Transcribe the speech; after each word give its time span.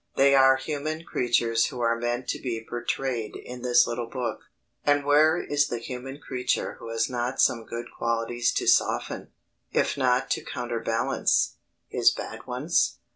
They 0.15 0.33
are 0.33 0.55
human 0.57 1.03
creatures 1.05 1.67
who 1.67 1.79
are 1.81 1.95
meant 1.95 2.27
to 2.29 2.41
be 2.41 2.65
portrayed 2.67 3.35
in 3.35 3.61
this 3.61 3.85
little 3.85 4.09
book: 4.09 4.39
and 4.83 5.05
where 5.05 5.37
is 5.39 5.67
the 5.67 5.77
human 5.77 6.19
creature 6.19 6.77
who 6.79 6.89
has 6.89 7.07
not 7.07 7.39
some 7.39 7.67
good 7.67 7.85
qualities 7.95 8.51
to 8.53 8.65
soften, 8.65 9.31
if 9.71 9.97
not 9.99 10.31
to 10.31 10.43
counterbalance, 10.43 11.57
his 11.87 12.09
bad 12.09 12.47
ones? 12.47 12.97